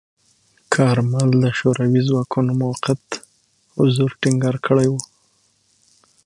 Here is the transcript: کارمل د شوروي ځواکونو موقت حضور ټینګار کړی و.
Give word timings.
کارمل 0.73 1.29
د 1.43 1.45
شوروي 1.59 2.01
ځواکونو 2.09 2.51
موقت 2.63 3.03
حضور 3.77 4.09
ټینګار 4.21 4.55
کړی 4.65 4.87
و. 4.89 4.93